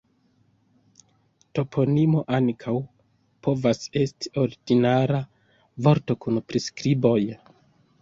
Toponimo 1.59 2.23
ankaŭ 2.39 2.75
povas 3.49 3.85
esti 4.07 4.35
ordinara 4.47 5.23
vorto 5.89 6.21
kun 6.27 6.45
priskriboj. 6.51 7.19